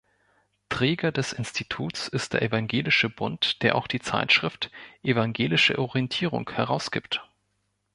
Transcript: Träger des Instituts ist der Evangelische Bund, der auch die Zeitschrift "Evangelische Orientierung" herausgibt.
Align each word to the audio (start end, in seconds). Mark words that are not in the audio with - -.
Träger 0.69 1.11
des 1.11 1.31
Instituts 1.31 2.07
ist 2.07 2.33
der 2.33 2.41
Evangelische 2.41 3.07
Bund, 3.07 3.61
der 3.61 3.75
auch 3.75 3.85
die 3.85 3.99
Zeitschrift 3.99 4.71
"Evangelische 5.03 5.77
Orientierung" 5.77 6.49
herausgibt. 6.49 7.23